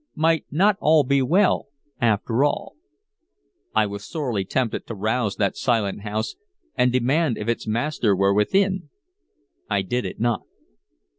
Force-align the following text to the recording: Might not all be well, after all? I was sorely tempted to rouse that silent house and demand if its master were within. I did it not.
Might 0.15 0.47
not 0.49 0.77
all 0.79 1.03
be 1.03 1.21
well, 1.21 1.67
after 1.99 2.43
all? 2.43 2.73
I 3.75 3.85
was 3.85 4.03
sorely 4.03 4.43
tempted 4.43 4.87
to 4.87 4.95
rouse 4.95 5.35
that 5.35 5.55
silent 5.55 6.01
house 6.01 6.35
and 6.75 6.91
demand 6.91 7.37
if 7.37 7.47
its 7.47 7.67
master 7.67 8.15
were 8.15 8.33
within. 8.33 8.89
I 9.69 9.83
did 9.83 10.05
it 10.05 10.19
not. 10.19 10.41